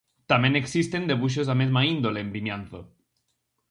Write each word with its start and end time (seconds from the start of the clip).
Tamén 0.31 0.53
existen 0.61 1.07
debuxos 1.11 1.45
da 1.47 1.59
mesma 1.61 1.81
índole 1.95 2.19
en 2.25 2.29
Vimianzo. 2.35 2.79